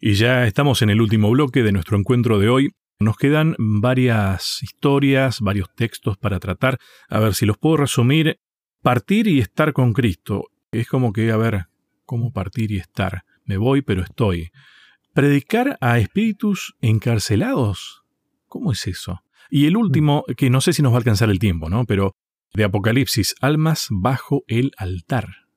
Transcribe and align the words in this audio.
Y 0.00 0.14
ya 0.14 0.46
estamos 0.46 0.80
en 0.82 0.90
el 0.90 1.00
último 1.00 1.28
bloque 1.28 1.64
de 1.64 1.72
nuestro 1.72 1.98
encuentro 1.98 2.38
de 2.38 2.48
hoy. 2.48 2.70
Nos 3.00 3.16
quedan 3.16 3.56
varias 3.58 4.62
historias, 4.62 5.40
varios 5.40 5.74
textos 5.74 6.16
para 6.16 6.38
tratar. 6.38 6.78
A 7.08 7.18
ver 7.18 7.34
si 7.34 7.46
los 7.46 7.58
puedo 7.58 7.78
resumir. 7.78 8.38
Partir 8.80 9.26
y 9.26 9.40
estar 9.40 9.72
con 9.72 9.92
Cristo. 9.92 10.44
Es 10.70 10.86
como 10.86 11.12
que, 11.12 11.32
a 11.32 11.36
ver, 11.36 11.66
¿cómo 12.04 12.32
partir 12.32 12.70
y 12.70 12.76
estar? 12.76 13.24
Me 13.44 13.56
voy, 13.56 13.82
pero 13.82 14.04
estoy. 14.04 14.50
Predicar 15.14 15.76
a 15.80 15.98
espíritus 15.98 16.76
encarcelados. 16.80 18.04
¿Cómo 18.46 18.70
es 18.70 18.86
eso? 18.86 19.22
Y 19.50 19.66
el 19.66 19.76
último, 19.76 20.24
que 20.36 20.48
no 20.48 20.60
sé 20.60 20.72
si 20.72 20.80
nos 20.80 20.92
va 20.92 20.96
a 20.96 20.98
alcanzar 20.98 21.28
el 21.28 21.40
tiempo, 21.40 21.68
¿no? 21.68 21.86
Pero 21.86 22.14
de 22.54 22.62
Apocalipsis, 22.62 23.34
almas 23.40 23.88
bajo 23.90 24.44
el 24.46 24.70
altar. 24.76 25.48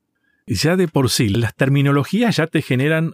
Ya 0.48 0.76
de 0.78 0.88
por 0.88 1.12
sí, 1.12 1.30
las 1.30 1.56
terminologías 1.56 2.38
ya 2.38 2.48
te 2.48 2.64
generan 2.64 3.14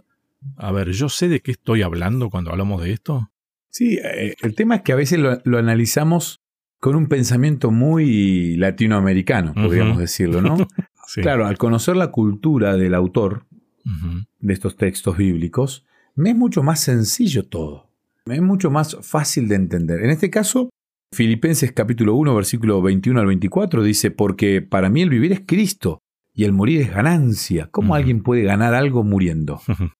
a 0.55 0.71
ver, 0.71 0.91
yo 0.91 1.09
sé 1.09 1.27
de 1.27 1.41
qué 1.41 1.51
estoy 1.51 1.81
hablando 1.81 2.29
cuando 2.29 2.51
hablamos 2.51 2.83
de 2.83 2.91
esto. 2.91 3.31
Sí, 3.69 3.99
eh, 4.03 4.35
el 4.41 4.55
tema 4.55 4.77
es 4.77 4.81
que 4.81 4.93
a 4.93 4.95
veces 4.95 5.19
lo, 5.19 5.57
analizamos 5.57 6.41
con 6.79 6.95
un 6.95 7.07
pensamiento 7.07 7.71
muy 7.71 8.55
latinoamericano, 8.57 9.53
podríamos 9.53 9.97
decirlo, 9.97 10.41
¿no? 10.41 10.57
Claro, 11.15 11.47
al 11.47 11.57
conocer 11.57 11.95
la 11.95 12.11
cultura 12.11 12.75
del 12.75 12.93
autor 12.93 13.45
de 14.39 14.53
estos 14.53 14.75
textos 14.75 15.15
bíblicos, 15.15 15.85
me 16.15 16.31
es 16.31 16.35
mucho 16.35 16.63
más 16.63 16.81
sencillo 16.81 17.47
todo. 17.47 17.89
Me 18.25 18.35
es 18.35 18.41
mucho 18.41 18.69
más 18.69 18.97
fácil 19.01 19.47
de 19.47 19.55
entender. 19.55 20.03
En 20.03 20.09
este 20.09 20.29
caso, 20.29 20.69
Filipenses 21.13 21.71
capítulo 21.71 22.15
1, 22.15 22.35
versículo 22.35 22.81
21 22.81 23.19
al 23.21 23.25
24 23.27 23.83
dice, 23.83 24.11
porque 24.11 24.61
para 24.61 24.89
mí 24.89 25.01
el 25.01 25.09
vivir 25.09 25.31
es 25.31 25.41
Cristo 25.45 25.99
y 26.33 26.43
el 26.43 26.51
morir 26.51 26.81
es 26.81 26.91
ganancia. 26.91 27.69
¿Cómo 27.71 27.95
alguien 27.95 28.21
puede 28.21 28.43
ganar 28.43 28.73
algo 28.73 29.03
muriendo? 29.03 29.61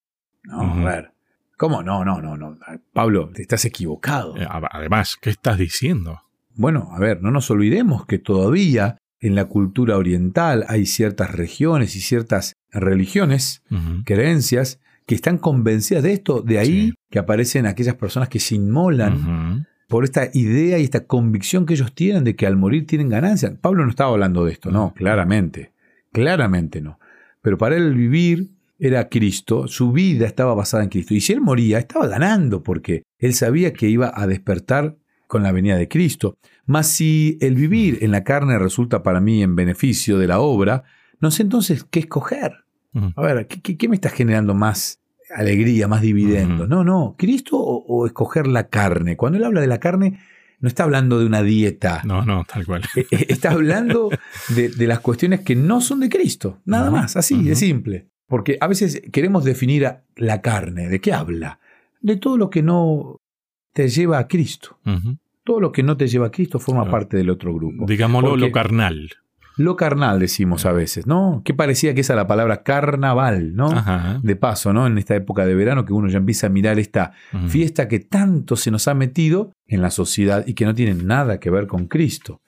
No, 0.47 0.61
a 0.61 0.83
ver. 0.83 1.11
¿Cómo? 1.57 1.83
No, 1.83 2.05
no, 2.05 2.21
no, 2.21 2.37
no. 2.37 2.57
Pablo, 2.93 3.29
te 3.33 3.41
estás 3.41 3.65
equivocado. 3.65 4.37
Eh, 4.37 4.47
además, 4.71 5.17
¿qué 5.19 5.29
estás 5.29 5.57
diciendo? 5.57 6.21
Bueno, 6.55 6.89
a 6.91 6.99
ver, 6.99 7.21
no 7.21 7.31
nos 7.31 7.49
olvidemos 7.51 8.05
que 8.05 8.19
todavía 8.19 8.97
en 9.19 9.35
la 9.35 9.45
cultura 9.45 9.97
oriental 9.97 10.65
hay 10.67 10.85
ciertas 10.85 11.31
regiones 11.31 11.95
y 11.95 11.99
ciertas 11.99 12.55
religiones, 12.71 13.63
creencias, 14.05 14.79
que 15.05 15.15
están 15.15 15.37
convencidas 15.37 16.03
de 16.03 16.13
esto. 16.13 16.41
De 16.41 16.59
ahí 16.59 16.93
que 17.09 17.19
aparecen 17.19 17.65
aquellas 17.65 17.95
personas 17.95 18.29
que 18.29 18.39
se 18.39 18.55
inmolan 18.55 19.65
por 19.87 20.03
esta 20.03 20.29
idea 20.33 20.77
y 20.77 20.83
esta 20.83 21.05
convicción 21.05 21.65
que 21.65 21.73
ellos 21.73 21.93
tienen 21.93 22.23
de 22.23 22.35
que 22.35 22.45
al 22.45 22.57
morir 22.57 22.85
tienen 22.85 23.09
ganancia. 23.09 23.55
Pablo 23.59 23.83
no 23.83 23.89
estaba 23.89 24.11
hablando 24.11 24.45
de 24.45 24.51
esto, 24.51 24.71
no, 24.71 24.93
claramente. 24.93 25.73
Claramente 26.11 26.81
no. 26.81 26.99
Pero 27.41 27.57
para 27.57 27.75
él 27.75 27.93
vivir 27.95 28.56
era 28.79 29.09
Cristo, 29.09 29.67
su 29.67 29.91
vida 29.91 30.25
estaba 30.25 30.53
basada 30.53 30.83
en 30.83 30.89
Cristo. 30.89 31.13
Y 31.13 31.21
si 31.21 31.33
él 31.33 31.41
moría, 31.41 31.79
estaba 31.79 32.07
ganando, 32.07 32.63
porque 32.63 33.03
él 33.17 33.33
sabía 33.33 33.73
que 33.73 33.89
iba 33.89 34.11
a 34.13 34.27
despertar 34.27 34.95
con 35.27 35.43
la 35.43 35.51
venida 35.51 35.77
de 35.77 35.87
Cristo. 35.87 36.37
Mas 36.65 36.87
si 36.87 37.37
el 37.41 37.55
vivir 37.55 37.99
en 38.01 38.11
la 38.11 38.23
carne 38.23 38.57
resulta 38.59 39.03
para 39.03 39.19
mí 39.21 39.43
en 39.43 39.55
beneficio 39.55 40.17
de 40.17 40.27
la 40.27 40.39
obra, 40.39 40.83
no 41.19 41.31
sé 41.31 41.43
entonces 41.43 41.85
qué 41.89 41.99
escoger. 41.99 42.63
A 43.15 43.21
ver, 43.21 43.47
¿qué, 43.47 43.87
me 43.87 43.95
está 43.95 44.09
generando 44.09 44.55
más 44.55 45.01
alegría, 45.35 45.87
más 45.87 46.01
dividendo? 46.01 46.65
No, 46.65 46.83
no, 46.83 47.13
Cristo 47.15 47.57
o, 47.59 48.07
escoger 48.07 48.47
la 48.47 48.69
carne. 48.69 49.17
Cuando 49.17 49.37
él 49.37 49.43
habla 49.43 49.61
de 49.61 49.67
la 49.67 49.79
carne, 49.79 50.19
no 50.59 50.67
está 50.67 50.83
hablando 50.83 51.19
de 51.19 51.27
una 51.27 51.43
dieta. 51.43 52.01
No, 52.05 52.25
no, 52.25 52.43
tal 52.51 52.65
cual. 52.65 52.81
E, 52.95 53.01
e, 53.11 53.27
está 53.29 53.51
hablando 53.51 54.09
de, 54.49 54.87
las 54.87 54.99
cuestiones 55.01 55.41
que 55.41 55.55
no 55.55 55.79
son 55.79 55.99
de 55.99 56.09
Cristo, 56.09 56.59
nada 56.65 56.89
más, 56.89 57.15
así, 57.17 57.43
de 57.43 57.55
simple. 57.55 58.07
Porque 58.27 58.57
a 58.59 58.67
veces 58.67 59.01
queremos 59.11 59.43
definir 59.43 59.89
la 60.15 60.41
carne. 60.41 60.89
¿De 60.89 60.99
qué 60.99 61.13
habla? 61.13 61.59
De 62.01 62.17
todo 62.17 62.37
lo 62.37 62.49
que 62.49 62.61
no 62.61 63.21
te 63.73 63.87
lleva 63.87 64.19
a 64.19 64.27
Cristo. 64.27 64.77
Todo 65.43 65.59
lo 65.61 65.71
que 65.71 65.83
no 65.83 65.95
te 65.95 66.07
lleva 66.07 66.27
a 66.27 66.31
Cristo 66.31 66.59
forma 66.59 66.89
parte 66.89 67.15
del 67.15 67.29
otro 67.29 67.53
grupo. 67.53 67.85
Digámoslo 67.85 68.35
lo 68.35 68.51
carnal. 68.51 69.09
Lo 69.55 69.75
carnal 69.75 70.19
decimos 70.19 70.67
a 70.67 70.71
veces, 70.71 71.07
¿no? 71.07 71.41
Que 71.43 71.55
parecía 71.55 71.95
que 71.95 72.01
esa 72.01 72.15
la 72.15 72.27
palabra 72.27 72.61
carnaval, 72.61 73.55
¿no? 73.55 73.69
De 74.21 74.35
paso, 74.35 74.71
¿no? 74.71 74.85
En 74.85 74.97
esta 74.97 75.15
época 75.15 75.45
de 75.45 75.55
verano 75.55 75.85
que 75.85 75.93
uno 75.93 76.09
ya 76.09 76.17
empieza 76.17 76.47
a 76.47 76.49
mirar 76.51 76.77
esta 76.79 77.13
fiesta 77.47 77.87
que 77.87 77.99
tanto 77.99 78.55
se 78.55 78.71
nos 78.71 78.87
ha 78.87 78.93
metido 78.93 79.53
en 79.65 79.81
la 79.81 79.89
sociedad 79.89 80.45
y 80.45 80.53
que 80.53 80.65
no 80.65 80.75
tiene 80.75 80.93
nada 80.93 81.39
que 81.39 81.49
ver 81.49 81.65
con 81.65 81.87
Cristo. 81.87 82.41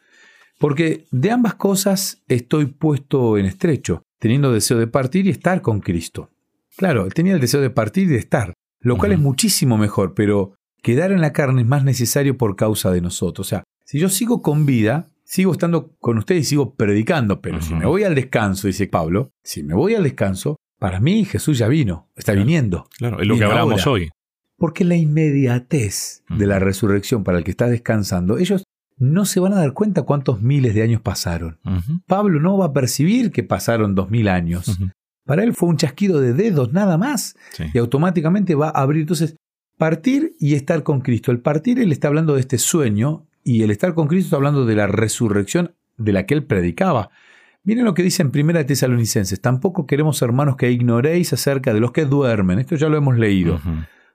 Porque 0.59 1.05
de 1.11 1.31
ambas 1.31 1.55
cosas 1.55 2.21
estoy 2.27 2.65
puesto 2.65 3.37
en 3.37 3.45
estrecho 3.45 4.03
teniendo 4.19 4.51
deseo 4.51 4.77
de 4.77 4.87
partir 4.87 5.25
y 5.25 5.29
estar 5.29 5.61
con 5.61 5.79
Cristo. 5.79 6.29
Claro, 6.77 7.05
él 7.05 7.13
tenía 7.13 7.33
el 7.33 7.41
deseo 7.41 7.61
de 7.61 7.69
partir 7.69 8.03
y 8.03 8.07
de 8.07 8.17
estar, 8.17 8.53
lo 8.79 8.97
cual 8.97 9.13
es 9.13 9.19
muchísimo 9.19 9.77
mejor, 9.77 10.13
pero 10.13 10.53
quedar 10.81 11.11
en 11.11 11.21
la 11.21 11.33
carne 11.33 11.61
es 11.61 11.67
más 11.67 11.83
necesario 11.83 12.37
por 12.37 12.55
causa 12.55 12.91
de 12.91 13.01
nosotros. 13.01 13.47
O 13.47 13.49
sea, 13.49 13.63
si 13.85 13.99
yo 13.99 14.09
sigo 14.09 14.41
con 14.41 14.65
vida, 14.65 15.07
sigo 15.23 15.51
estando 15.51 15.95
con 15.99 16.17
ustedes 16.17 16.43
y 16.43 16.49
sigo 16.49 16.75
predicando, 16.75 17.41
pero 17.41 17.61
si 17.61 17.73
me 17.73 17.85
voy 17.85 18.03
al 18.03 18.15
descanso, 18.15 18.67
dice 18.67 18.87
Pablo, 18.87 19.31
si 19.43 19.63
me 19.63 19.73
voy 19.73 19.95
al 19.95 20.03
descanso, 20.03 20.57
para 20.79 20.99
mí 20.99 21.25
Jesús 21.25 21.57
ya 21.57 21.67
vino, 21.67 22.09
está 22.15 22.33
viniendo. 22.33 22.87
Claro, 22.97 23.19
es 23.19 23.27
lo 23.27 23.37
que 23.37 23.43
hablamos 23.43 23.85
hoy. 23.87 24.09
Porque 24.57 24.83
la 24.83 24.95
inmediatez 24.95 26.23
de 26.29 26.45
la 26.45 26.59
resurrección 26.59 27.23
para 27.23 27.37
el 27.37 27.43
que 27.43 27.51
está 27.51 27.67
descansando, 27.67 28.37
ellos 28.37 28.63
no 28.99 29.25
se 29.25 29.39
van 29.39 29.53
a 29.53 29.57
dar 29.57 29.73
cuenta 29.73 30.03
cuántos 30.03 30.41
miles 30.41 30.75
de 30.75 30.83
años 30.83 31.01
pasaron. 31.01 31.57
Pablo 32.05 32.39
no 32.39 32.57
va 32.57 32.65
a 32.65 32.73
percibir 32.73 33.31
que 33.31 33.43
pasaron 33.43 33.95
dos 33.95 34.11
mil 34.11 34.27
años. 34.27 34.77
Para 35.25 35.43
él 35.43 35.53
fue 35.53 35.69
un 35.69 35.77
chasquido 35.77 36.19
de 36.19 36.33
dedos 36.33 36.73
nada 36.73 36.97
más. 36.97 37.35
Y 37.73 37.77
automáticamente 37.77 38.55
va 38.55 38.67
a 38.67 38.81
abrir. 38.81 39.01
Entonces, 39.01 39.37
partir 39.77 40.35
y 40.39 40.55
estar 40.55 40.83
con 40.83 41.01
Cristo. 41.01 41.31
El 41.31 41.39
partir, 41.39 41.79
él 41.79 41.91
está 41.91 42.09
hablando 42.09 42.35
de 42.35 42.41
este 42.41 42.57
sueño 42.57 43.25
y 43.43 43.63
el 43.63 43.71
estar 43.71 43.93
con 43.93 44.07
Cristo 44.07 44.27
está 44.27 44.35
hablando 44.35 44.65
de 44.65 44.75
la 44.75 44.87
resurrección 44.87 45.75
de 45.97 46.13
la 46.13 46.25
que 46.25 46.33
él 46.33 46.43
predicaba. 46.43 47.09
Miren 47.63 47.85
lo 47.85 47.93
que 47.93 48.03
dice 48.03 48.21
en 48.21 48.31
Primera 48.31 48.65
Tesalonicenses. 48.65 49.39
Tampoco 49.39 49.85
queremos, 49.85 50.21
hermanos, 50.21 50.55
que 50.57 50.71
ignoréis 50.71 51.31
acerca 51.31 51.73
de 51.73 51.79
los 51.79 51.91
que 51.91 52.05
duermen. 52.05 52.59
Esto 52.59 52.75
ya 52.75 52.89
lo 52.89 52.97
hemos 52.97 53.17
leído. 53.17 53.61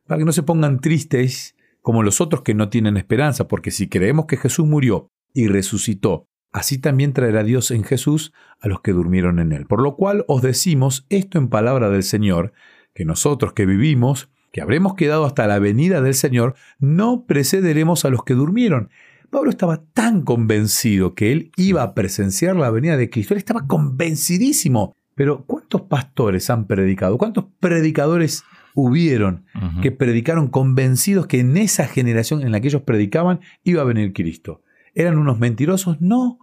Para 0.06 0.18
que 0.18 0.24
no 0.24 0.32
se 0.32 0.42
pongan 0.42 0.80
tristes 0.80 1.54
como 1.84 2.02
los 2.02 2.22
otros 2.22 2.40
que 2.40 2.54
no 2.54 2.70
tienen 2.70 2.96
esperanza, 2.96 3.46
porque 3.46 3.70
si 3.70 3.90
creemos 3.90 4.24
que 4.24 4.38
Jesús 4.38 4.66
murió 4.66 5.10
y 5.34 5.48
resucitó, 5.48 6.26
así 6.50 6.78
también 6.78 7.12
traerá 7.12 7.44
Dios 7.44 7.70
en 7.70 7.84
Jesús 7.84 8.32
a 8.58 8.68
los 8.68 8.80
que 8.80 8.92
durmieron 8.92 9.38
en 9.38 9.52
él. 9.52 9.66
Por 9.66 9.82
lo 9.82 9.94
cual 9.94 10.24
os 10.26 10.40
decimos 10.40 11.04
esto 11.10 11.36
en 11.36 11.48
palabra 11.48 11.90
del 11.90 12.02
Señor, 12.02 12.54
que 12.94 13.04
nosotros 13.04 13.52
que 13.52 13.66
vivimos, 13.66 14.30
que 14.50 14.62
habremos 14.62 14.94
quedado 14.94 15.26
hasta 15.26 15.46
la 15.46 15.58
venida 15.58 16.00
del 16.00 16.14
Señor, 16.14 16.54
no 16.78 17.26
precederemos 17.26 18.06
a 18.06 18.08
los 18.08 18.24
que 18.24 18.32
durmieron. 18.32 18.88
Pablo 19.28 19.50
estaba 19.50 19.84
tan 19.92 20.22
convencido 20.22 21.14
que 21.14 21.32
él 21.32 21.52
iba 21.58 21.82
a 21.82 21.92
presenciar 21.92 22.56
la 22.56 22.70
venida 22.70 22.96
de 22.96 23.10
Cristo, 23.10 23.34
él 23.34 23.38
estaba 23.38 23.66
convencidísimo. 23.66 24.94
Pero 25.14 25.44
¿cuántos 25.44 25.82
pastores 25.82 26.48
han 26.48 26.66
predicado? 26.66 27.18
¿Cuántos 27.18 27.44
predicadores 27.60 28.42
hubieron 28.74 29.46
que 29.80 29.92
predicaron 29.92 30.48
convencidos 30.48 31.26
que 31.26 31.40
en 31.40 31.56
esa 31.56 31.86
generación 31.86 32.42
en 32.42 32.52
la 32.52 32.60
que 32.60 32.68
ellos 32.68 32.82
predicaban 32.82 33.40
iba 33.62 33.80
a 33.80 33.84
venir 33.84 34.12
Cristo. 34.12 34.62
¿Eran 34.94 35.16
unos 35.16 35.38
mentirosos? 35.38 36.00
No, 36.00 36.38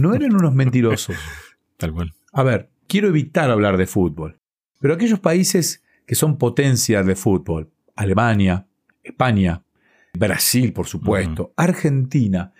no 0.00 0.14
eran 0.14 0.34
unos 0.34 0.54
mentirosos. 0.54 1.16
Tal 1.76 1.92
cual. 1.92 2.12
A 2.32 2.42
ver, 2.42 2.70
quiero 2.86 3.08
evitar 3.08 3.50
hablar 3.50 3.76
de 3.76 3.86
fútbol, 3.86 4.38
pero 4.80 4.94
aquellos 4.94 5.20
países 5.20 5.82
que 6.06 6.14
son 6.14 6.38
potencias 6.38 7.04
de 7.04 7.16
fútbol, 7.16 7.70
Alemania, 7.96 8.66
España, 9.02 9.62
Brasil, 10.12 10.72
por 10.72 10.86
supuesto, 10.86 11.52
Argentina, 11.56 12.52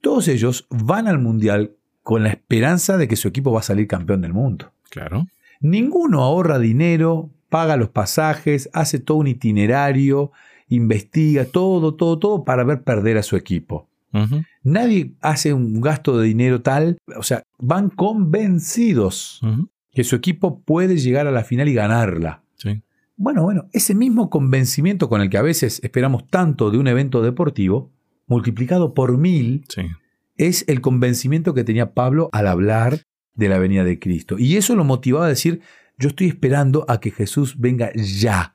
todos 0.00 0.28
ellos 0.28 0.66
van 0.70 1.08
al 1.08 1.18
Mundial 1.18 1.76
con 2.02 2.22
la 2.22 2.30
esperanza 2.30 2.96
de 2.96 3.08
que 3.08 3.16
su 3.16 3.28
equipo 3.28 3.52
va 3.52 3.60
a 3.60 3.64
salir 3.64 3.86
campeón 3.86 4.20
del 4.20 4.32
mundo. 4.32 4.72
Claro. 4.90 5.26
Ninguno 5.60 6.22
ahorra 6.22 6.58
dinero 6.58 7.30
paga 7.48 7.76
los 7.76 7.88
pasajes, 7.88 8.68
hace 8.72 8.98
todo 8.98 9.18
un 9.18 9.28
itinerario, 9.28 10.32
investiga 10.68 11.44
todo, 11.44 11.94
todo, 11.94 12.18
todo 12.18 12.44
para 12.44 12.64
ver 12.64 12.82
perder 12.82 13.18
a 13.18 13.22
su 13.22 13.36
equipo. 13.36 13.88
Nadie 14.62 15.12
hace 15.20 15.52
un 15.52 15.80
gasto 15.80 16.18
de 16.18 16.26
dinero 16.26 16.62
tal, 16.62 16.98
o 17.16 17.22
sea, 17.22 17.42
van 17.58 17.90
convencidos 17.90 19.40
que 19.92 20.04
su 20.04 20.16
equipo 20.16 20.60
puede 20.60 20.96
llegar 20.96 21.26
a 21.26 21.32
la 21.32 21.44
final 21.44 21.68
y 21.68 21.74
ganarla. 21.74 22.42
Bueno, 23.16 23.42
bueno, 23.42 23.66
ese 23.72 23.96
mismo 23.96 24.30
convencimiento 24.30 25.08
con 25.08 25.20
el 25.20 25.28
que 25.28 25.38
a 25.38 25.42
veces 25.42 25.80
esperamos 25.82 26.28
tanto 26.28 26.70
de 26.70 26.78
un 26.78 26.86
evento 26.86 27.20
deportivo, 27.20 27.90
multiplicado 28.28 28.94
por 28.94 29.18
mil, 29.18 29.64
es 30.36 30.64
el 30.68 30.80
convencimiento 30.80 31.52
que 31.52 31.64
tenía 31.64 31.94
Pablo 31.94 32.28
al 32.32 32.46
hablar 32.46 33.00
de 33.34 33.48
la 33.48 33.58
venida 33.58 33.84
de 33.84 33.98
Cristo. 33.98 34.38
Y 34.38 34.56
eso 34.56 34.76
lo 34.76 34.84
motivaba 34.84 35.26
a 35.26 35.30
decir, 35.30 35.62
yo 35.98 36.08
estoy 36.08 36.28
esperando 36.28 36.84
a 36.88 37.00
que 37.00 37.10
Jesús 37.10 37.56
venga 37.58 37.90
ya. 37.94 38.54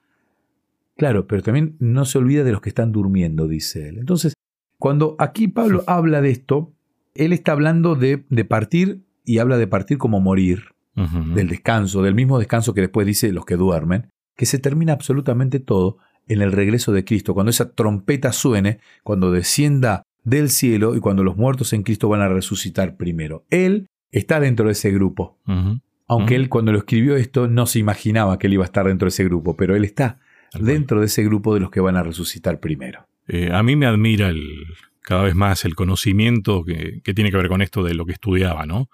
Claro, 0.97 1.27
pero 1.27 1.41
también 1.41 1.75
no 1.79 2.05
se 2.05 2.17
olvida 2.17 2.43
de 2.43 2.51
los 2.51 2.61
que 2.61 2.69
están 2.69 2.91
durmiendo, 2.91 3.47
dice 3.47 3.89
él. 3.89 3.97
Entonces, 3.97 4.33
cuando 4.77 5.15
aquí 5.19 5.47
Pablo 5.47 5.83
habla 5.87 6.21
de 6.21 6.29
esto, 6.31 6.71
él 7.15 7.33
está 7.33 7.51
hablando 7.51 7.95
de, 7.95 8.17
partir 8.47 9.01
y 9.25 9.39
habla 9.39 9.57
de 9.57 9.67
partir 9.67 9.97
como 9.97 10.19
morir, 10.19 10.73
del 10.95 11.47
descanso, 11.47 12.03
del 12.03 12.13
mismo 12.13 12.37
descanso 12.37 12.75
que 12.75 12.81
después 12.81 13.07
dice 13.07 13.31
los 13.31 13.45
que 13.45 13.55
duermen. 13.55 14.09
que 14.35 14.45
se 14.45 14.59
termina 14.59 14.93
absolutamente 14.93 15.59
todo 15.59 15.97
en 16.27 16.41
el 16.41 16.51
regreso 16.51 16.91
de 16.91 17.03
Cristo, 17.05 17.33
cuando 17.33 17.49
esa 17.49 17.71
trompeta 17.71 18.31
suene, 18.31 18.79
cuando 19.03 19.31
descienda 19.31 20.03
del 20.23 20.49
cielo 20.49 20.95
y 20.95 20.99
cuando 20.99 21.23
los 21.23 21.37
muertos 21.37 21.73
en 21.73 21.83
Cristo 21.83 22.09
van 22.09 22.21
a 22.21 22.29
resucitar 22.29 22.95
primero. 22.95 23.45
Él 23.49 23.87
está 24.11 24.39
dentro 24.39 24.67
de 24.67 24.71
ese 24.71 24.91
grupo. 24.91 25.37
Aunque 26.13 26.35
él 26.35 26.49
cuando 26.49 26.71
lo 26.71 26.79
escribió 26.79 27.15
esto 27.15 27.47
no 27.47 27.65
se 27.65 27.79
imaginaba 27.79 28.37
que 28.39 28.47
él 28.47 28.53
iba 28.53 28.63
a 28.63 28.65
estar 28.65 28.87
dentro 28.87 29.05
de 29.05 29.09
ese 29.09 29.23
grupo, 29.23 29.55
pero 29.55 29.75
él 29.75 29.83
está 29.83 30.19
dentro 30.59 30.99
de 30.99 31.07
ese 31.07 31.23
grupo 31.23 31.53
de 31.53 31.59
los 31.59 31.71
que 31.71 31.79
van 31.79 31.97
a 31.97 32.03
resucitar 32.03 32.59
primero. 32.59 33.07
Eh, 33.27 33.51
a 33.51 33.63
mí 33.63 33.75
me 33.75 33.85
admira 33.85 34.29
el, 34.29 34.65
cada 35.01 35.23
vez 35.23 35.35
más 35.35 35.65
el 35.65 35.75
conocimiento 35.75 36.63
que, 36.63 37.01
que, 37.03 37.13
tiene 37.13 37.31
que 37.31 37.37
ver 37.37 37.47
con 37.47 37.61
esto 37.61 37.83
de 37.83 37.93
lo 37.93 38.05
que 38.05 38.13
estudiaba, 38.13 38.65
¿no? 38.65 38.89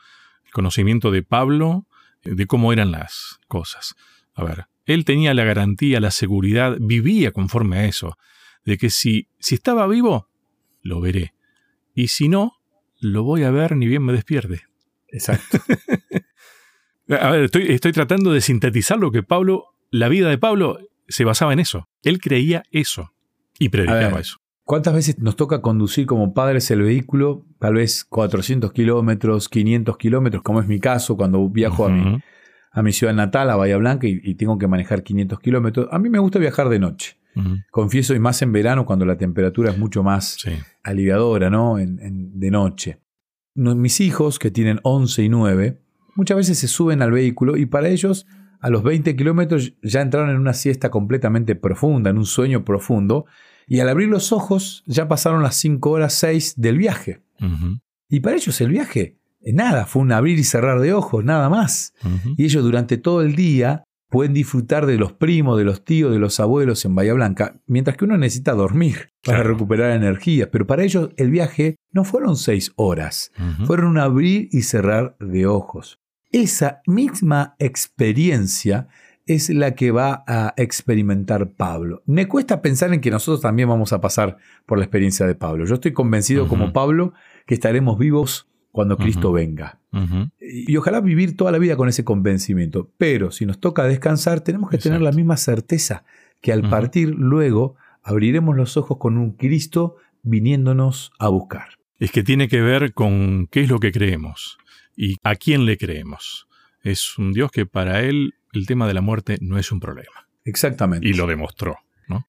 El 0.46 0.52
conocimiento 0.52 1.12
de 1.12 1.24
Pablo 1.24 1.88
de 2.24 2.46
cómo 2.48 2.74
eran 2.74 2.92
las 2.92 3.40
cosas. 3.48 3.96
A 4.34 4.44
ver, 4.44 4.66
él 4.86 5.06
tenía 5.06 5.34
la 5.34 5.44
garantía, 5.44 6.00
la 6.00 6.12
seguridad, 6.12 6.78
vivía 6.80 7.32
conforme 7.32 7.78
a 7.78 7.86
eso, 7.86 8.18
de 8.66 8.78
que 8.78 8.90
si, 8.90 9.28
si 9.40 9.56
estaba 9.56 9.88
vivo, 9.88 10.30
lo 10.82 11.02
veré. 11.02 11.34
Y 11.94 12.08
si 12.08 12.30
no, 12.30 12.54
lo 13.00 13.24
voy 13.24 13.44
a 13.44 13.52
ver 13.52 13.76
ni 13.76 13.88
bien 13.88 14.04
me 14.04 14.14
despierte. 14.14 14.64
Exacto. 15.10 15.60
a 17.10 17.32
ver, 17.32 17.44
estoy, 17.46 17.68
estoy 17.70 17.92
tratando 17.92 18.32
de 18.32 18.42
sintetizar 18.42 18.98
lo 18.98 19.12
que 19.12 19.24
Pablo, 19.24 19.66
la 19.92 20.10
vida 20.10 20.30
de 20.30 20.38
Pablo 20.38 20.80
se 21.08 21.26
basaba 21.26 21.54
en 21.54 21.60
eso. 21.60 21.88
Él 22.04 22.20
creía 22.20 22.64
eso 22.72 23.14
y 23.58 23.70
predicaba 23.70 24.20
eso. 24.20 24.38
¿Cuántas 24.64 24.94
veces 24.94 25.18
nos 25.18 25.36
toca 25.36 25.62
conducir 25.62 26.06
como 26.06 26.34
padres 26.34 26.70
el 26.70 26.84
vehículo? 26.84 27.46
Tal 27.58 27.74
vez 27.74 28.06
400 28.06 28.72
kilómetros, 28.72 29.50
500 29.50 29.98
kilómetros, 29.98 30.44
como 30.44 30.62
es 30.62 30.68
mi 30.68 30.80
caso 30.80 31.18
cuando 31.18 31.50
viajo 31.50 31.88
a 31.88 31.90
mi 31.90 32.22
a 32.72 32.82
mi 32.82 32.92
ciudad 32.92 33.14
natal, 33.14 33.50
a 33.50 33.56
Bahía 33.56 33.78
Blanca, 33.78 34.08
y, 34.08 34.36
tengo 34.36 34.58
que 34.58 34.68
manejar 34.68 35.04
500 35.04 35.40
kilómetros. 35.40 35.88
A 35.92 36.00
mí 36.00 36.10
me 36.10 36.20
gusta 36.20 36.40
viajar 36.40 36.70
de 36.70 36.80
noche. 36.80 37.18
Confieso, 37.72 38.14
y 38.16 38.20
más 38.20 38.42
en 38.42 38.52
verano, 38.52 38.86
cuando 38.86 39.06
la 39.06 39.18
temperatura 39.18 39.72
es 39.72 39.78
mucho 39.78 40.04
más 40.04 40.38
aliviadora, 40.84 41.50
¿no? 41.50 41.78
de 41.78 42.52
noche. 42.52 43.00
mis 43.56 44.02
hijos, 44.02 44.40
que 44.40 44.52
tienen 44.52 44.80
11 44.84 45.24
y 45.24 45.30
9, 45.30 45.82
muchas 46.20 46.38
veces 46.38 46.60
se 46.60 46.68
suben 46.68 47.02
al 47.02 47.12
vehículo 47.12 47.58
y 47.58 47.66
para 47.66 47.88
ellos, 47.90 48.28
a 48.60 48.70
los 48.70 48.84
20 48.84 49.16
kilómetros, 49.16 49.74
ya 49.82 50.02
entraron 50.02 50.30
en 50.30 50.38
una 50.38 50.54
siesta 50.54 50.92
completamente 50.92 51.56
profunda, 51.56 52.10
en 52.10 52.18
un 52.18 52.26
sueño 52.26 52.66
profundo, 52.66 53.26
y 53.68 53.80
al 53.80 53.90
abrir 53.90 54.10
los 54.10 54.32
ojos, 54.32 54.84
ya 54.86 55.08
pasaron 55.08 55.42
las 55.42 55.56
5 55.56 55.90
horas 55.90 56.14
6 56.14 56.56
del 56.58 56.78
viaje. 56.78 57.22
Y 58.10 58.20
para 58.20 58.36
ellos 58.36 58.60
el 58.60 58.70
viaje 58.70 59.20
eh, 59.42 59.54
nada, 59.54 59.86
fue 59.86 60.02
un 60.02 60.12
abrir 60.12 60.38
y 60.38 60.44
cerrar 60.44 60.80
de 60.80 60.94
ojos, 60.94 61.24
nada 61.24 61.50
más. 61.50 61.94
Y 62.38 62.44
ellos 62.46 62.64
durante 62.64 62.98
todo 62.98 63.22
el 63.22 63.36
día 63.36 63.84
pueden 64.10 64.34
disfrutar 64.34 64.86
de 64.86 64.98
los 64.98 65.14
primos, 65.14 65.58
de 65.58 65.64
los 65.64 65.86
tíos, 65.86 66.12
de 66.12 66.20
los 66.20 66.40
abuelos 66.40 66.84
en 66.84 66.96
Bahía 66.96 67.14
Blanca, 67.14 67.62
mientras 67.68 67.96
que 67.96 68.06
uno 68.06 68.18
necesita 68.18 68.54
dormir 68.54 69.10
para 69.24 69.44
recuperar 69.44 69.92
energía. 69.92 70.50
Pero 70.52 70.66
para 70.66 70.84
ellos 70.84 71.12
el 71.18 71.30
viaje 71.30 71.76
no 71.92 72.04
fueron 72.04 72.36
seis 72.36 72.74
horas, 72.76 73.32
fueron 73.66 73.88
un 73.88 73.98
abrir 74.00 74.50
y 74.52 74.64
cerrar 74.64 75.16
de 75.20 75.46
ojos. 75.46 75.99
Esa 76.32 76.82
misma 76.86 77.56
experiencia 77.58 78.88
es 79.26 79.50
la 79.50 79.74
que 79.74 79.90
va 79.90 80.24
a 80.28 80.54
experimentar 80.58 81.52
Pablo. 81.52 82.04
Me 82.06 82.28
cuesta 82.28 82.62
pensar 82.62 82.94
en 82.94 83.02
que 83.02 83.10
nosotros 83.10 83.42
también 83.42 83.68
vamos 83.68 83.94
a 83.94 84.02
pasar 84.02 84.38
por 84.68 84.78
la 84.78 84.84
experiencia 84.84 85.26
de 85.26 85.34
Pablo. 85.34 85.66
Yo 85.66 85.76
estoy 85.76 85.94
convencido 85.94 86.48
como 86.48 86.72
Pablo 86.72 87.14
que 87.48 87.56
estaremos 87.56 87.98
vivos 87.98 88.48
cuando 88.72 88.98
Cristo 88.98 89.32
venga. 89.32 89.80
Y 90.40 90.76
ojalá 90.78 91.02
vivir 91.02 91.36
toda 91.36 91.52
la 91.52 91.58
vida 91.58 91.76
con 91.76 91.90
ese 91.90 92.04
convencimiento. 92.04 92.92
Pero 92.98 93.32
si 93.32 93.48
nos 93.48 93.60
toca 93.60 93.86
descansar, 93.86 94.42
tenemos 94.42 94.70
que 94.70 94.78
tener 94.78 95.02
la 95.02 95.12
misma 95.12 95.36
certeza 95.36 96.04
que 96.42 96.54
al 96.54 96.70
partir 96.70 97.10
luego 97.10 97.76
abriremos 98.04 98.56
los 98.56 98.78
ojos 98.78 98.98
con 99.00 99.18
un 99.18 99.32
Cristo 99.32 99.96
viniéndonos 100.22 101.12
a 101.18 101.30
buscar. 101.30 101.70
Es 101.98 102.12
que 102.12 102.24
tiene 102.24 102.48
que 102.48 102.62
ver 102.62 102.94
con 102.94 103.48
qué 103.48 103.62
es 103.62 103.70
lo 103.70 103.80
que 103.80 103.92
creemos 103.92 104.60
y 105.00 105.16
a 105.24 105.36
quién 105.36 105.66
le 105.66 105.78
creemos. 105.78 106.46
Es 106.84 107.18
un 107.18 107.32
Dios 107.32 107.52
que 107.52 107.66
para 107.66 108.02
él 108.02 108.36
el 108.52 108.68
tema 108.68 108.86
de 108.86 108.94
la 108.94 109.00
muerte 109.00 109.38
no 109.40 109.58
es 109.58 109.72
un 109.72 109.80
problema. 109.80 110.28
Exactamente. 110.44 111.08
Y 111.08 111.14
lo 111.14 111.26
demostró. 111.26 111.78
¿no? 112.10 112.28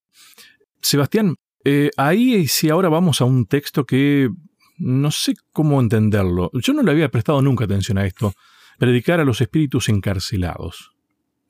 Sebastián, 0.81 1.35
eh, 1.65 1.91
ahí 1.97 2.47
si 2.47 2.71
ahora 2.71 2.89
vamos 2.89 3.21
a 3.21 3.25
un 3.25 3.47
texto 3.47 3.85
que 3.85 4.31
no 4.79 5.11
sé 5.11 5.35
cómo 5.53 5.81
entenderlo. 5.81 6.53
Yo 6.55 6.73
no 6.73 6.85
le 6.85 6.93
había 6.93 7.11
prestado 7.11 7.43
nunca 7.43 7.65
atención 7.65 7.99
a 7.99 8.07
esto. 8.07 8.35
Predicar 8.79 9.19
a 9.19 9.25
los 9.25 9.41
espíritus 9.41 9.89
encarcelados. 9.89 10.93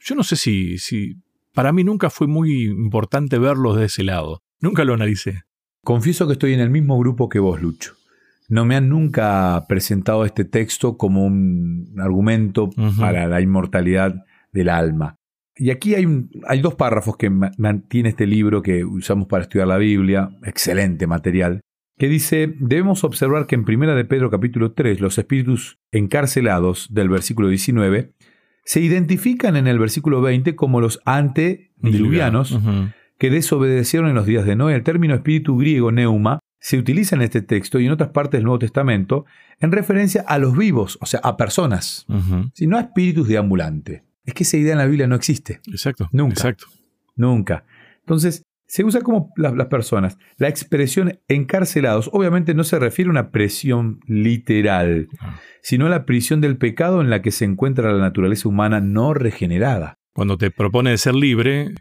Yo 0.01 0.15
no 0.15 0.25
sé 0.25 0.37
si, 0.37 0.79
si 0.79 1.17
para 1.53 1.73
mí 1.73 1.85
nunca 1.85 2.09
fue 2.09 2.29
muy 2.29 2.65
importante 2.65 3.39
verlos 3.39 3.77
de 3.77 3.85
ese 3.85 4.05
lado. 4.05 4.43
Nunca 4.59 4.87
lo 4.87 4.95
analicé. 4.95 5.43
Confieso 5.85 6.27
que 6.27 6.33
estoy 6.33 6.55
en 6.55 6.61
el 6.61 6.71
mismo 6.71 6.99
grupo 6.99 7.29
que 7.29 7.41
vos, 7.41 7.61
Lucho. 7.61 8.00
No 8.51 8.67
me 8.67 8.77
han 8.77 8.89
nunca 8.89 9.65
presentado 9.69 10.27
este 10.27 10.45
texto 10.45 10.99
como 10.99 11.25
un 11.25 11.95
argumento 11.99 12.69
para 12.99 13.27
la 13.29 13.41
inmortalidad 13.41 14.27
del 14.53 14.69
alma. 14.69 15.17
Y 15.57 15.71
aquí 15.71 15.95
hay, 15.95 16.07
hay 16.47 16.61
dos 16.61 16.75
párrafos 16.75 17.17
que 17.17 17.31
mantiene 17.31 18.11
este 18.11 18.27
libro 18.27 18.61
que 18.61 18.85
usamos 18.85 19.29
para 19.29 19.45
estudiar 19.45 19.69
la 19.69 19.79
Biblia, 19.79 20.31
excelente 20.45 21.07
material, 21.07 21.61
que 21.97 22.09
dice, 22.09 22.55
debemos 22.59 23.05
observar 23.05 23.47
que 23.47 23.55
en 23.55 23.65
Primera 23.65 23.95
de 23.95 24.05
Pedro 24.05 24.31
capítulo 24.31 24.73
3 24.73 25.01
los 25.01 25.19
espíritus 25.19 25.79
encarcelados 25.93 26.89
del 26.91 27.09
versículo 27.09 27.49
19 27.49 28.15
se 28.65 28.81
identifican 28.81 29.55
en 29.55 29.67
el 29.67 29.79
versículo 29.79 30.23
20 30.23 30.57
como 30.57 30.81
los 30.81 31.01
antediluvianos 31.05 32.59
que 33.19 33.31
desobedecieron 33.31 34.09
en 34.09 34.15
los 34.15 34.27
días 34.27 34.47
de 34.47 34.57
Noé. 34.57 34.75
El 34.75 34.83
término 34.83 35.15
espíritu 35.15 35.59
griego 35.59 35.93
neuma 35.93 36.40
se 36.61 36.79
utiliza 36.79 37.17
en 37.17 37.23
este 37.23 37.43
texto 37.43 37.81
y 37.81 37.87
en 37.87 37.93
otras 37.93 38.11
partes 38.11 38.39
del 38.39 38.45
Nuevo 38.45 38.59
Testamento 38.59 39.25
en 39.59 39.73
referencia 39.73 40.23
a 40.27 40.39
los 40.39 40.57
vivos, 40.57 40.99
o 41.01 41.07
sea, 41.07 41.21
a 41.25 41.37
personas, 41.37 42.07
sino 42.55 42.77
a 42.77 42.81
espíritus 42.81 43.29
deambulantes. 43.29 44.03
Es 44.25 44.35
que 44.35 44.45
esa 44.45 44.59
idea 44.59 44.73
en 44.73 44.79
la 44.79 44.87
Biblia 44.87 45.07
no 45.07 45.17
existe. 45.17 45.61
Exacto. 45.67 46.09
Nunca. 46.13 46.35
Exacto. 46.35 46.67
Nunca. 47.17 47.65
Entonces, 48.01 48.45
se 48.67 48.85
usa 48.85 49.01
como 49.01 49.33
las 49.37 49.67
personas. 49.67 50.17
La 50.37 50.49
expresión 50.49 51.19
encarcelados 51.27 52.09
obviamente 52.13 52.55
no 52.55 52.63
se 52.63 52.79
refiere 52.79 53.09
a 53.09 53.11
una 53.11 53.31
presión 53.31 53.99
literal, 54.07 55.09
ah. 55.19 55.41
sino 55.61 55.87
a 55.87 55.89
la 55.89 56.07
prisión 56.07 56.41
del 56.41 56.57
pecado 56.57 57.01
en 57.01 57.11
la 57.11 57.21
que 57.21 57.33
se 57.33 57.45
encuentra 57.45 57.93
la 57.93 57.99
naturaleza 57.99 58.49
humana 58.49 58.81
no 58.81 59.13
regenerada. 59.13 59.99
Cuando 60.13 60.39
te 60.39 60.53
propone 60.53 60.97
ser 60.99 61.15
libre, 61.15 61.75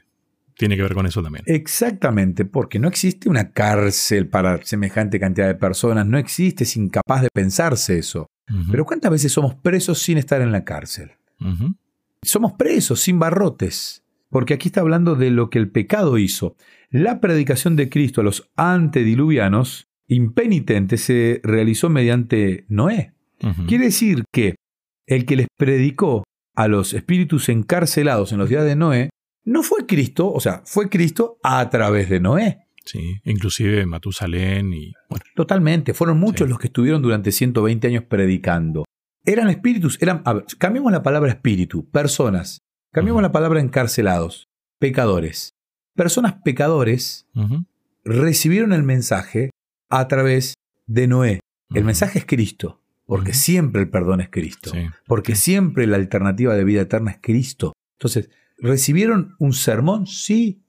tiene 0.60 0.76
que 0.76 0.84
ver 0.84 0.94
con 0.94 1.06
eso 1.06 1.24
también. 1.24 1.46
Exactamente, 1.48 2.44
porque 2.44 2.80
no 2.80 2.90
existe 2.90 3.30
una 3.30 3.54
cárcel 3.54 4.28
para 4.28 4.62
semejante 4.62 5.18
cantidad 5.18 5.48
de 5.48 5.56
personas, 5.56 6.06
no 6.06 6.18
existe, 6.18 6.66
es 6.66 6.76
incapaz 6.76 7.22
de 7.22 7.30
pensarse 7.34 7.98
eso. 7.98 8.28
Pero 8.70 8.84
¿cuántas 8.84 9.10
veces 9.10 9.32
somos 9.32 9.56
presos 9.56 10.02
sin 10.02 10.18
estar 10.18 10.42
en 10.42 10.52
la 10.52 10.66
cárcel? 10.66 11.12
Somos 12.22 12.54
presos 12.54 13.00
sin 13.00 13.20
barrotes, 13.20 14.04
porque 14.30 14.54
aquí 14.54 14.68
está 14.68 14.82
hablando 14.82 15.16
de 15.16 15.32
lo 15.32 15.50
que 15.50 15.60
el 15.60 15.70
pecado 15.70 16.18
hizo. 16.18 16.58
La 16.90 17.22
predicación 17.22 17.78
de 17.78 17.90
Cristo 17.90 18.20
a 18.20 18.26
los 18.26 18.50
antediluvianos 18.58 19.88
impenitentes 20.08 21.02
se 21.02 21.40
realizó 21.42 21.90
mediante 21.90 22.66
Noé. 22.68 23.14
Quiere 23.66 23.86
decir 23.86 24.26
que 24.34 24.56
el 25.08 25.26
que 25.26 25.38
les 25.38 25.48
predicó 25.58 26.26
a 26.54 26.68
los 26.68 26.94
espíritus 26.94 27.48
encarcelados 27.48 28.34
en 28.34 28.40
los 28.40 28.50
días 28.50 28.66
de 28.66 28.76
Noé 28.76 29.10
no 29.50 29.64
fue 29.64 29.86
Cristo, 29.86 30.32
o 30.32 30.40
sea, 30.40 30.62
fue 30.66 30.90
Cristo 30.90 31.38
a 31.44 31.70
través 31.70 32.10
de 32.10 32.20
Noé. 32.20 32.68
Sí, 32.86 33.20
inclusive 33.24 33.86
Matusalén 33.86 34.74
y... 34.74 34.94
Bueno. 35.10 35.24
Totalmente, 35.36 35.94
fueron 35.94 36.20
muchos 36.20 36.50
los 36.50 36.58
que 36.58 36.68
estuvieron 36.68 37.02
durante 37.02 37.32
120 37.32 37.88
años 37.88 38.04
predicando. 38.06 38.86
Eran 39.26 39.50
espíritus, 39.50 40.02
eran... 40.02 40.24
cambiemos 40.58 40.92
la 40.92 41.04
palabra 41.04 41.30
espíritu, 41.30 41.88
personas. 41.90 42.60
Cambiemos 42.92 43.22
la 43.22 43.32
palabra 43.32 43.60
encarcelados, 43.60 44.48
pecadores 44.80 45.54
personas 46.00 46.36
pecadores 46.46 47.28
recibieron 48.06 48.72
el 48.72 48.84
mensaje 48.84 49.50
a 49.90 50.08
través 50.08 50.54
de 50.88 51.08
Noé. 51.08 51.42
El 51.74 51.84
mensaje 51.84 52.20
es 52.20 52.26
Cristo, 52.26 52.82
porque 53.06 53.34
siempre 53.34 53.82
el 53.82 53.90
perdón 53.90 54.22
es 54.22 54.30
Cristo, 54.30 54.72
porque 55.08 55.36
siempre 55.36 55.88
la 55.88 55.98
alternativa 55.98 56.56
de 56.56 56.64
vida 56.64 56.80
eterna 56.80 57.12
es 57.12 57.18
Cristo. 57.22 57.74
Entonces, 57.98 58.30
¿recibieron 58.62 59.36
un 59.40 59.54
sermón? 59.54 60.08
Sí. 60.08 60.62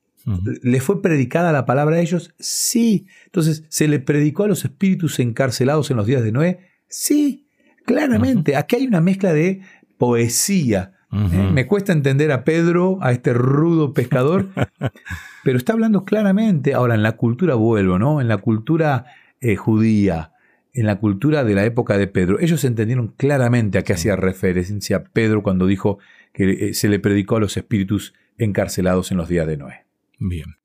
¿Le 0.62 0.80
fue 0.80 1.02
predicada 1.02 1.50
la 1.50 1.66
palabra 1.66 1.97
a 1.97 2.00
ellos? 2.00 2.35
Sí. 2.38 3.06
Entonces, 3.26 3.64
¿se 3.68 3.88
le 3.88 3.99
predicó 4.00 4.44
a 4.44 4.49
los 4.49 4.64
espíritus 4.64 5.18
encarcelados 5.18 5.90
en 5.90 5.97
los 5.97 6.06
días 6.06 6.23
de 6.23 6.32
Noé? 6.32 6.70
Sí, 6.88 7.49
claramente. 7.85 8.56
Aquí 8.56 8.76
hay 8.76 8.87
una 8.87 9.00
mezcla 9.00 9.32
de 9.32 9.62
poesía, 9.99 10.92
¿Eh? 11.12 11.50
Me 11.52 11.66
cuesta 11.66 11.92
entender 11.92 12.30
a 12.30 12.44
Pedro, 12.44 12.99
a 13.00 13.11
este 13.11 13.32
rudo 13.32 13.92
pescador, 13.92 14.49
pero 15.44 15.59
está 15.59 15.73
hablando 15.73 16.04
claramente. 16.04 16.73
Ahora, 16.73 16.94
en 16.94 17.02
la 17.02 17.16
cultura 17.16 17.56
vuelvo, 17.56 17.99
¿no? 17.99 18.20
En 18.20 18.28
la 18.28 18.37
cultura 18.37 19.06
eh, 19.40 19.56
judía, 19.56 20.32
en 20.72 20.86
la 20.86 20.98
cultura 20.98 21.44
de 21.44 21.54
la 21.54 21.64
época 21.64 21.98
de 21.98 22.06
Pedro, 22.06 22.38
ellos 22.40 22.64
entendieron 22.64 23.08
claramente 23.08 23.78
a 23.78 23.82
qué 23.82 23.92
hacía 23.92 24.16
referencia 24.16 25.04
Pedro 25.04 25.42
cuando 25.42 25.66
dijo 25.66 25.98
que 26.32 26.68
eh, 26.68 26.74
se 26.74 26.88
le 26.88 26.98
predicó 26.98 27.36
a 27.36 27.40
los 27.40 27.56
espíritus 27.56 28.14
encarcelados 28.38 29.10
en 29.10 29.18
los 29.18 29.28
días 29.28 29.46
de 29.46 29.56
Noé. 29.56 29.84
Bien. 30.18 30.56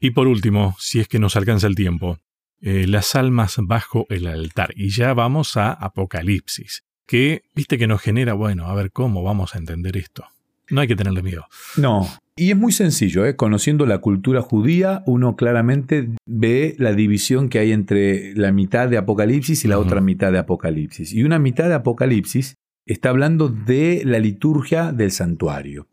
Y 0.00 0.10
por 0.10 0.28
último, 0.28 0.76
si 0.78 1.00
es 1.00 1.08
que 1.08 1.18
nos 1.18 1.36
alcanza 1.36 1.66
el 1.66 1.74
tiempo, 1.74 2.18
eh, 2.60 2.86
las 2.86 3.14
almas 3.14 3.56
bajo 3.60 4.06
el 4.10 4.26
altar. 4.26 4.70
Y 4.76 4.90
ya 4.90 5.12
vamos 5.14 5.56
a 5.56 5.72
Apocalipsis, 5.72 6.84
que 7.06 7.42
viste 7.54 7.78
que 7.78 7.86
nos 7.86 8.00
genera, 8.00 8.34
bueno, 8.34 8.66
a 8.66 8.74
ver 8.74 8.92
cómo 8.92 9.22
vamos 9.22 9.54
a 9.54 9.58
entender 9.58 9.96
esto. 9.96 10.24
No 10.70 10.80
hay 10.80 10.88
que 10.88 10.96
tenerle 10.96 11.22
miedo. 11.22 11.46
No, 11.76 12.06
y 12.38 12.52
es 12.52 12.56
muy 12.56 12.70
sencillo, 12.70 13.26
¿eh? 13.26 13.34
conociendo 13.34 13.84
la 13.84 13.98
cultura 13.98 14.42
judía, 14.42 15.02
uno 15.06 15.34
claramente 15.34 16.10
ve 16.24 16.76
la 16.78 16.92
división 16.92 17.48
que 17.48 17.58
hay 17.58 17.72
entre 17.72 18.32
la 18.34 18.52
mitad 18.52 18.88
de 18.88 18.96
Apocalipsis 18.96 19.64
y 19.64 19.68
la 19.68 19.80
otra 19.80 20.00
mitad 20.00 20.30
de 20.30 20.38
Apocalipsis. 20.38 21.12
Y 21.12 21.24
una 21.24 21.40
mitad 21.40 21.66
de 21.66 21.74
Apocalipsis 21.74 22.54
está 22.86 23.08
hablando 23.08 23.48
de 23.48 24.02
la 24.04 24.20
liturgia 24.20 24.92
del 24.92 25.10
santuario. 25.10 25.88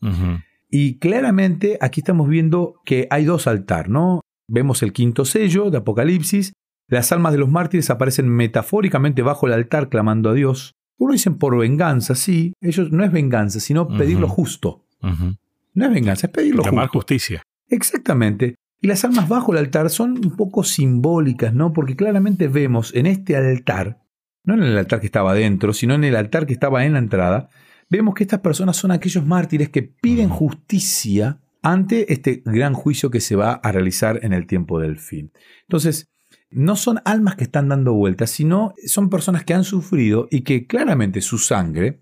Y 0.69 0.99
claramente 0.99 1.79
aquí 1.81 2.01
estamos 2.01 2.29
viendo 2.29 2.75
que 2.85 3.07
hay 3.09 3.25
dos 3.25 3.47
altares, 3.47 3.89
¿no? 3.89 4.21
Vemos 4.47 4.83
el 4.83 4.93
quinto 4.93 5.25
sello 5.25 5.71
de 5.71 5.79
Apocalipsis, 5.79 6.53
las 6.87 7.11
almas 7.11 7.31
de 7.31 7.39
los 7.39 7.49
mártires 7.49 7.89
aparecen 7.89 8.29
metafóricamente 8.29 9.23
bajo 9.23 9.47
el 9.47 9.53
altar 9.53 9.89
clamando 9.89 10.29
a 10.29 10.33
Dios. 10.33 10.75
Uno 10.97 11.13
dicen 11.13 11.37
por 11.37 11.57
venganza, 11.57 12.15
sí, 12.15 12.53
ellos 12.61 12.91
no 12.91 13.03
es 13.03 13.11
venganza, 13.11 13.59
sino 13.59 13.87
pedir 13.87 14.19
lo 14.19 14.27
justo. 14.27 14.85
No 15.01 15.85
es 15.85 15.93
venganza, 15.93 16.27
es 16.27 16.33
pedir 16.33 16.55
lo 16.55 16.63
Llamar 16.63 16.87
justicia. 16.87 17.43
Exactamente. 17.69 18.55
Y 18.81 18.87
las 18.87 19.03
almas 19.03 19.27
bajo 19.27 19.51
el 19.51 19.57
altar 19.57 19.89
son 19.89 20.11
un 20.11 20.35
poco 20.35 20.63
simbólicas, 20.63 21.53
¿no? 21.53 21.73
Porque 21.73 21.95
claramente 21.95 22.47
vemos 22.47 22.93
en 22.93 23.07
este 23.07 23.35
altar, 23.35 23.99
no 24.43 24.53
en 24.53 24.63
el 24.63 24.77
altar 24.77 24.99
que 24.99 25.07
estaba 25.07 25.31
adentro, 25.31 25.73
sino 25.73 25.95
en 25.95 26.03
el 26.03 26.15
altar 26.15 26.45
que 26.45 26.53
estaba 26.53 26.85
en 26.85 26.93
la 26.93 26.99
entrada, 26.99 27.49
vemos 27.89 28.13
que 28.13 28.23
estas 28.23 28.39
personas 28.41 28.77
son 28.77 28.91
aquellos 28.91 29.25
mártires 29.25 29.69
que 29.69 29.83
piden 29.83 30.29
justicia 30.29 31.39
ante 31.61 32.13
este 32.13 32.43
gran 32.45 32.73
juicio 32.73 33.09
que 33.09 33.21
se 33.21 33.35
va 33.35 33.53
a 33.53 33.71
realizar 33.71 34.19
en 34.23 34.33
el 34.33 34.45
tiempo 34.45 34.79
del 34.79 34.97
fin. 34.99 35.31
Entonces, 35.63 36.07
no 36.55 36.75
son 36.75 36.99
almas 37.05 37.35
que 37.35 37.43
están 37.43 37.69
dando 37.69 37.93
vueltas, 37.93 38.29
sino 38.29 38.73
son 38.85 39.09
personas 39.09 39.43
que 39.43 39.53
han 39.53 39.63
sufrido 39.63 40.27
y 40.31 40.41
que 40.41 40.67
claramente 40.67 41.21
su 41.21 41.37
sangre 41.37 41.99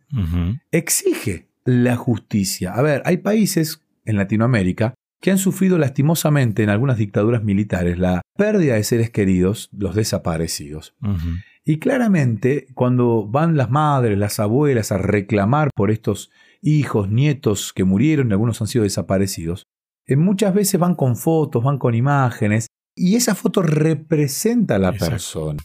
exige 0.71 1.49
la 1.65 1.95
justicia. 1.95 2.73
A 2.73 2.81
ver, 2.81 3.01
hay 3.05 3.17
países 3.17 3.81
en 4.05 4.17
Latinoamérica 4.17 4.93
que 5.21 5.31
han 5.31 5.37
sufrido 5.37 5.77
lastimosamente 5.77 6.63
en 6.63 6.69
algunas 6.69 6.97
dictaduras 6.97 7.43
militares 7.43 7.97
la 7.97 8.21
pérdida 8.37 8.75
de 8.75 8.83
seres 8.83 9.09
queridos, 9.09 9.69
los 9.71 9.95
desaparecidos. 9.95 10.95
Y 11.65 11.79
claramente, 11.79 12.67
cuando 12.75 13.25
van 13.25 13.55
las 13.55 13.71
madres, 13.71 14.17
las 14.17 14.39
abuelas 14.39 14.91
a 14.91 14.97
reclamar 14.97 15.69
por 15.73 15.91
estos 15.91 16.29
hijos, 16.61 17.09
nietos 17.09 17.71
que 17.73 17.85
murieron 17.85 18.29
y 18.29 18.33
algunos 18.33 18.61
han 18.61 18.67
sido 18.67 18.83
desaparecidos, 18.83 19.63
eh, 20.05 20.17
muchas 20.17 20.53
veces 20.53 20.79
van 20.79 20.95
con 20.95 21.15
fotos, 21.15 21.63
van 21.63 21.77
con 21.77 21.95
imágenes, 21.95 22.67
y 22.95 23.15
esa 23.15 23.35
foto 23.35 23.61
representa 23.61 24.75
a 24.75 24.79
la 24.79 24.93
persona. 24.93 25.63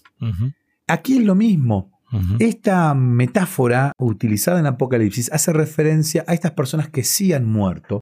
Aquí 0.87 1.19
es 1.19 1.25
lo 1.25 1.35
mismo. 1.35 1.93
Esta 2.39 2.95
metáfora 2.95 3.93
utilizada 3.99 4.61
en 4.61 4.67
Apocalipsis 4.67 5.31
hace 5.31 5.53
referencia 5.53 6.25
a 6.27 6.33
estas 6.33 6.53
personas 6.53 6.89
que 6.89 7.05
sí 7.05 7.35
han 7.35 7.45
muerto, 7.45 8.01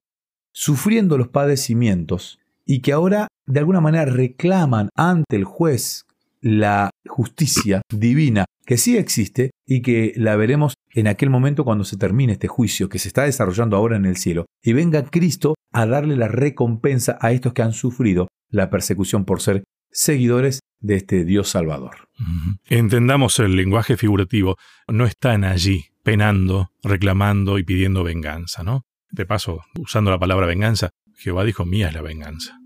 sufriendo 0.53 1.19
los 1.19 1.29
padecimientos, 1.29 2.39
y 2.65 2.81
que 2.81 2.93
ahora 2.93 3.29
de 3.47 3.61
alguna 3.61 3.81
manera 3.81 4.05
reclaman 4.05 4.91
ante 4.97 5.37
el 5.37 5.45
juez 5.45 6.05
la 6.41 6.91
justicia 7.09 7.83
divina 7.91 8.45
que 8.67 8.77
sí 8.77 8.97
existe 8.97 9.53
y 9.67 9.81
que 9.81 10.13
la 10.17 10.37
veremos 10.37 10.75
en 10.93 11.07
aquel 11.07 11.31
momento 11.31 11.65
cuando 11.65 11.85
se 11.85 11.97
termine 11.97 12.35
este 12.35 12.49
juicio 12.49 12.89
que 12.89 12.99
se 12.99 13.09
está 13.09 13.23
desarrollando 13.23 13.77
ahora 13.77 13.97
en 13.97 14.05
el 14.05 14.17
cielo 14.17 14.47
y 14.63 14.73
venga 14.73 15.05
Cristo 15.05 15.55
a 15.73 15.87
darle 15.87 16.17
la 16.17 16.29
recompensa 16.29 17.17
a 17.21 17.33
estos 17.33 17.53
que 17.53 17.63
han 17.63 17.73
sufrido 17.73 18.29
la 18.57 18.71
persecución 18.71 19.25
por 19.25 19.41
ser 19.41 19.65
seguidores 19.91 20.61
de 20.81 20.97
este 20.97 21.25
Dios 21.25 21.49
Salvador. 21.49 22.09
Entendamos 22.69 23.39
el 23.39 23.57
lenguaje 23.57 23.97
figurativo, 23.97 24.57
no 24.89 25.07
están 25.07 25.45
allí 25.45 25.87
penando, 26.03 26.71
reclamando 26.83 27.59
y 27.59 27.65
pidiendo 27.65 28.05
venganza, 28.05 28.63
¿no? 28.63 28.83
De 29.11 29.27
paso, 29.27 29.61
usando 29.79 30.11
la 30.11 30.19
palabra 30.19 30.47
venganza, 30.47 30.91
Jehová 31.17 31.45
dijo, 31.45 31.65
mía 31.65 31.89
es 31.89 31.95
la 31.95 32.03
venganza. 32.03 32.59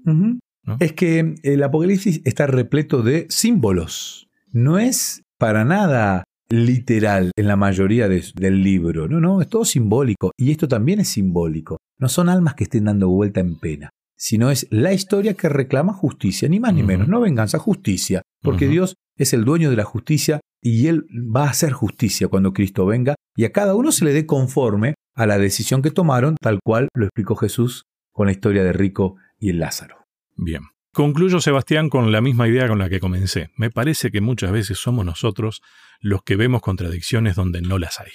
Es 0.79 0.93
que 0.93 1.35
el 1.43 1.63
Apocalipsis 1.63 2.21
está 2.25 2.47
repleto 2.47 3.03
de 3.03 3.27
símbolos. 3.29 4.29
No 4.53 4.79
es 4.79 5.23
para 5.39 5.65
nada 5.65 6.25
literal 6.51 7.31
en 7.37 7.47
la 7.47 7.57
mayoría 7.57 8.09
del 8.09 8.63
libro. 8.63 9.09
No, 9.09 9.21
no, 9.21 9.41
es 9.41 9.49
todo 9.49 9.65
simbólico. 9.65 10.33
Y 10.37 10.51
esto 10.51 10.69
también 10.69 11.01
es 11.01 11.09
simbólico. 11.09 11.79
No 11.99 12.09
son 12.09 12.29
almas 12.29 12.55
que 12.55 12.65
estén 12.65 12.85
dando 12.85 13.09
vuelta 13.09 13.41
en 13.41 13.57
pena, 13.57 13.91
sino 14.21 14.51
es 14.51 14.67
la 14.71 14.93
historia 14.93 15.33
que 15.33 15.49
reclama 15.49 15.95
justicia, 15.95 16.47
ni 16.47 16.61
más 16.61 16.75
ni 16.75 16.83
menos. 16.83 17.09
No 17.09 17.23
venganza, 17.23 17.59
justicia. 17.59 18.21
Porque 18.43 18.69
Dios 18.69 18.97
es 19.17 19.33
el 19.33 19.47
dueño 19.47 19.71
de 19.71 19.77
la 19.77 19.85
justicia 19.85 20.41
y 20.63 20.89
Él 20.89 21.07
va 21.11 21.45
a 21.47 21.51
hacer 21.51 21.73
justicia 21.73 22.29
cuando 22.29 22.53
Cristo 22.53 22.85
venga 22.85 23.15
y 23.35 23.47
a 23.47 23.53
cada 23.53 23.75
uno 23.75 23.91
se 23.93 24.05
le 24.05 24.13
dé 24.13 24.27
conforme 24.27 24.95
a 25.15 25.27
la 25.27 25.39
decisión 25.39 25.81
que 25.81 25.91
tomaron, 25.91 26.37
tal 26.39 26.59
cual 26.63 26.89
lo 26.95 27.07
explicó 27.07 27.35
Jesús 27.35 27.85
con 28.13 28.27
la 28.27 28.33
historia 28.33 28.63
de 28.63 28.75
Rico 28.75 29.17
y 29.39 29.49
el 29.49 29.59
Lázaro. 29.59 30.05
Bien. 30.37 30.65
Concluyo, 30.93 31.41
Sebastián, 31.41 31.89
con 31.89 32.13
la 32.13 32.21
misma 32.21 32.47
idea 32.47 32.69
con 32.69 32.79
la 32.79 32.91
que 32.91 33.01
comencé. 33.01 33.49
Me 33.57 33.71
parece 33.71 34.11
que 34.11 34.21
muchas 34.21 34.53
veces 34.53 34.77
somos 34.77 35.07
nosotros 35.07 35.63
los 36.01 36.23
que 36.25 36.37
vemos 36.37 36.61
contradicciones 36.61 37.37
donde 37.37 37.63
no 37.63 37.79
las 37.79 38.01
hay. 38.01 38.11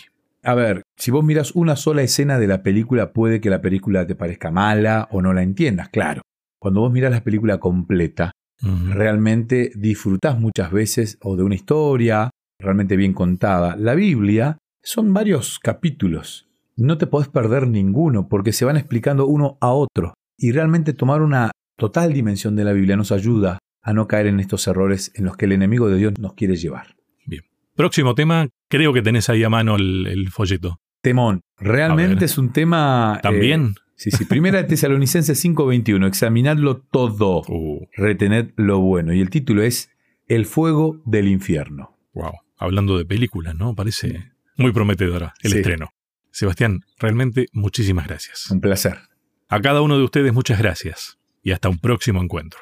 A 0.45 0.53
ver, 0.53 0.83
si 0.95 1.09
vos 1.09 1.23
miras 1.23 1.55
una 1.55 1.75
sola 1.75 2.03
escena 2.03 2.37
de 2.37 2.45
la 2.45 2.61
película, 2.61 3.13
puede 3.13 3.41
que 3.41 3.49
la 3.49 3.61
película 3.61 4.05
te 4.05 4.13
parezca 4.13 4.51
mala 4.51 5.07
o 5.09 5.23
no 5.23 5.33
la 5.33 5.41
entiendas, 5.41 5.89
claro. 5.89 6.21
Cuando 6.59 6.81
vos 6.81 6.91
miras 6.91 7.11
la 7.11 7.23
película 7.23 7.59
completa, 7.59 8.31
realmente 8.61 9.71
disfrutás 9.75 10.39
muchas 10.39 10.71
veces 10.71 11.17
o 11.21 11.35
de 11.35 11.41
una 11.41 11.55
historia 11.55 12.29
realmente 12.59 12.95
bien 12.95 13.13
contada. 13.13 13.75
La 13.75 13.95
Biblia 13.95 14.59
son 14.83 15.13
varios 15.13 15.57
capítulos. 15.57 16.47
No 16.77 16.99
te 16.99 17.07
podés 17.07 17.27
perder 17.27 17.67
ninguno 17.67 18.27
porque 18.27 18.53
se 18.53 18.65
van 18.65 18.77
explicando 18.77 19.25
uno 19.25 19.57
a 19.61 19.71
otro. 19.71 20.13
Y 20.37 20.51
realmente 20.51 20.93
tomar 20.93 21.23
una 21.23 21.49
total 21.75 22.13
dimensión 22.13 22.55
de 22.55 22.65
la 22.65 22.73
Biblia 22.73 22.95
nos 22.95 23.11
ayuda 23.11 23.57
a 23.81 23.93
no 23.93 24.07
caer 24.07 24.27
en 24.27 24.39
estos 24.39 24.67
errores 24.67 25.11
en 25.15 25.25
los 25.25 25.37
que 25.37 25.45
el 25.45 25.53
enemigo 25.53 25.89
de 25.89 25.97
Dios 25.97 26.13
nos 26.19 26.33
quiere 26.33 26.55
llevar. 26.55 26.95
Bien. 27.25 27.43
Próximo 27.75 28.13
tema, 28.13 28.47
creo 28.67 28.93
que 28.93 29.01
tenés 29.01 29.29
ahí 29.29 29.43
a 29.43 29.49
mano 29.49 29.75
el, 29.75 30.29
folleto. 30.31 30.79
Temón. 31.01 31.41
Realmente 31.57 32.25
es 32.25 32.37
un 32.37 32.51
tema... 32.51 33.15
Eh, 33.17 33.21
¿También? 33.23 33.75
sí, 33.95 34.11
sí. 34.11 34.25
Primera 34.25 34.57
de 34.57 34.63
Tesalonicenses 34.65 35.43
5:21. 35.45 36.07
Examinadlo 36.07 36.77
todo. 36.77 37.43
Uh. 37.47 37.87
Retened 37.95 38.53
lo 38.57 38.79
bueno. 38.79 39.13
Y 39.13 39.21
el 39.21 39.29
título 39.29 39.61
es 39.61 39.91
El 40.27 40.45
fuego 40.45 41.01
del 41.05 41.27
infierno. 41.27 41.97
Wow. 42.13 42.33
Hablando 42.57 42.97
de 42.97 43.05
películas, 43.05 43.55
¿no? 43.55 43.75
Parece 43.75 44.31
muy 44.57 44.71
prometedora 44.71 45.33
el 45.43 45.53
estreno. 45.53 45.91
Sebastián, 46.31 46.81
realmente 46.99 47.47
muchísimas 47.53 48.07
gracias. 48.07 48.49
Un 48.49 48.61
placer. 48.61 48.97
A 49.47 49.61
cada 49.61 49.81
uno 49.81 49.97
de 49.97 50.03
ustedes 50.03 50.33
muchas 50.33 50.59
gracias 50.59 51.17
y 51.43 51.51
hasta 51.51 51.69
un 51.69 51.77
próximo 51.77 52.21
encuentro. 52.21 52.59